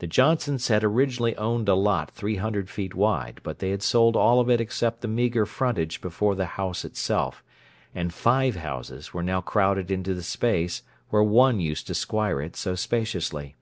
[0.00, 4.16] The Johnsons had originally owned a lot three hundred feet wide, but they had sold
[4.16, 7.44] all of it except the meager frontage before the house itself,
[7.94, 12.56] and five houses were now crowded into the space where one used to squire it
[12.56, 13.54] so spaciously.